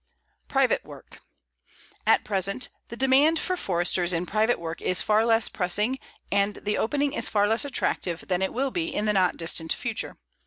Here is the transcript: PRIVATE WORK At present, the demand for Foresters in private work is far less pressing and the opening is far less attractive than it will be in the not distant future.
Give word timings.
PRIVATE 0.47 0.83
WORK 0.83 1.19
At 2.07 2.23
present, 2.25 2.69
the 2.87 2.97
demand 2.97 3.37
for 3.37 3.55
Foresters 3.55 4.13
in 4.13 4.25
private 4.25 4.57
work 4.57 4.81
is 4.81 4.99
far 5.03 5.23
less 5.27 5.47
pressing 5.47 5.99
and 6.31 6.55
the 6.55 6.75
opening 6.79 7.13
is 7.13 7.29
far 7.29 7.47
less 7.47 7.65
attractive 7.65 8.21
than 8.27 8.41
it 8.41 8.51
will 8.51 8.71
be 8.71 8.87
in 8.87 9.05
the 9.05 9.13
not 9.13 9.37
distant 9.37 9.73
future. 9.73 10.17